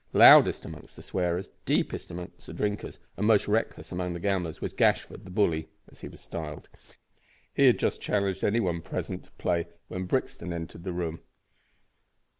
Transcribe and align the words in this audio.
Loudest 0.13 0.65
among 0.65 0.87
the 0.95 1.03
swearers, 1.03 1.51
deepest 1.63 2.09
among 2.09 2.31
the 2.43 2.53
drinkers, 2.53 2.97
and 3.17 3.27
most 3.27 3.47
reckless 3.47 3.91
among 3.91 4.13
the 4.13 4.19
gamblers 4.19 4.59
was 4.59 4.73
Gashford 4.73 5.25
"the 5.25 5.29
bully," 5.29 5.69
as 5.91 6.01
he 6.01 6.07
was 6.07 6.19
styled. 6.19 6.69
He 7.53 7.67
had 7.67 7.77
just 7.77 8.01
challenged 8.01 8.43
any 8.43 8.59
one 8.59 8.81
present 8.81 9.25
to 9.25 9.31
play 9.33 9.67
when 9.89 10.05
Brixton 10.07 10.53
entered 10.53 10.85
the 10.85 10.91
room. 10.91 11.19